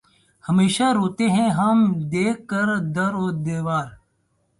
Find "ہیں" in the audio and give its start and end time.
1.35-1.49